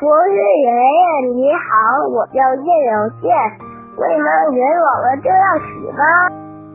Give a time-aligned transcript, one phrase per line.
[0.00, 3.28] 博士爷爷你好，我叫叶有健。
[3.98, 6.02] 为什么人老了就要死呢？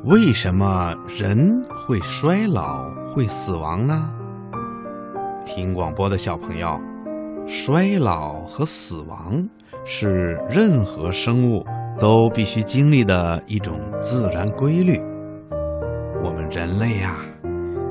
[0.04, 4.12] 为什么人会衰老、会死亡呢？
[5.44, 6.80] 听广播的小朋友，
[7.48, 9.50] 衰老和死亡
[9.86, 11.66] 是任何生物
[12.00, 15.02] 都必须经历的一种自然规律。
[16.24, 17.16] 我们人类呀。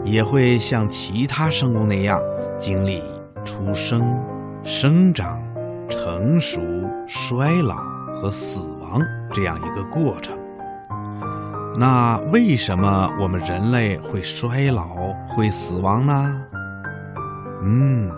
[0.05, 2.21] 也会像其他生物那样
[2.59, 3.02] 经历
[3.43, 4.02] 出生、
[4.66, 5.42] 生长、
[5.91, 6.59] 成熟、
[7.06, 7.77] 衰老
[8.14, 8.98] 和死亡
[9.30, 10.34] 这样一个过程。
[11.77, 16.40] 那为什么我们人类会衰老、会死亡呢？
[17.62, 18.10] 嗯，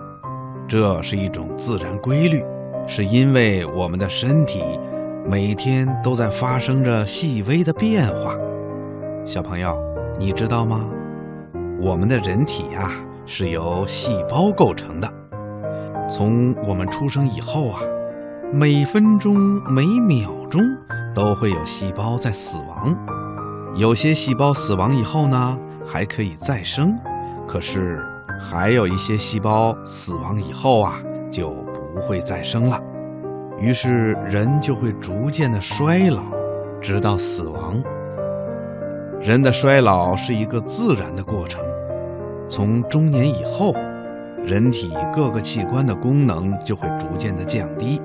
[0.69, 2.44] 这是一种自然规律，
[2.86, 4.62] 是因为我们的身体
[5.28, 8.36] 每天都在发生着细微的变化。
[9.25, 9.77] 小朋友，
[10.16, 10.84] 你知道吗？
[11.81, 12.88] 我们的人体呀
[13.27, 15.12] 是由细胞构成的。
[16.09, 17.81] 从我们出生以后啊，
[18.53, 19.35] 每分钟、
[19.69, 20.61] 每秒钟
[21.15, 22.97] 都会有细胞在死亡。
[23.75, 26.97] 有些细胞死亡以后呢，还可以再生。
[27.47, 28.05] 可是
[28.41, 32.81] 还有一些细胞死亡以后啊，就不会再生了。
[33.59, 36.23] 于是人就会逐渐的衰老，
[36.81, 37.83] 直到死亡。
[39.21, 41.61] 人的衰老是一个自然的过程，
[42.49, 43.75] 从中年以后，
[44.47, 48.00] 人体各个器官的功能就会逐渐的降低，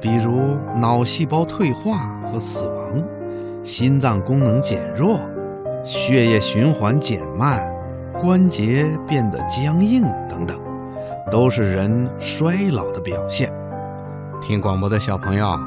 [0.00, 3.02] 比如脑细胞退化和死亡，
[3.64, 5.18] 心脏功能减弱，
[5.84, 7.60] 血液循环减慢，
[8.22, 10.56] 关节变得僵硬等等，
[11.32, 13.52] 都是人衰老的表现。
[14.40, 15.58] 听广播的小朋友，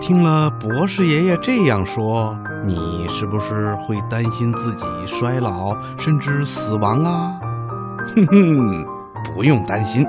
[0.00, 2.34] 听了博士爷爷这样说。
[2.64, 7.34] 你是不是会担心自己衰老甚至死亡啊？
[8.14, 8.86] 哼哼，
[9.24, 10.06] 不用担心，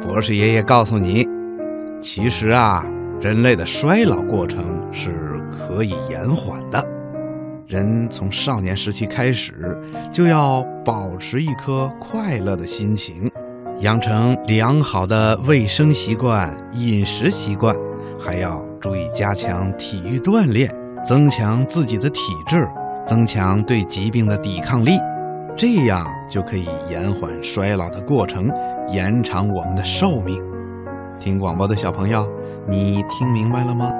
[0.00, 1.26] 博士爷爷告诉你，
[2.00, 2.84] 其实啊，
[3.20, 6.84] 人类的衰老过程是可以延缓的。
[7.66, 9.76] 人从少年时期开始，
[10.12, 13.30] 就要保持一颗快乐的心情，
[13.80, 17.74] 养成良好的卫生习惯、饮食习惯，
[18.18, 20.72] 还要注意加强体育锻炼。
[21.04, 22.68] 增强自己的体质，
[23.06, 24.98] 增强对疾病的抵抗力，
[25.56, 28.52] 这样就可以延缓衰老的过程，
[28.88, 30.38] 延长我们的寿命。
[31.18, 32.28] 听广播的小朋友，
[32.68, 33.90] 你听明白了吗？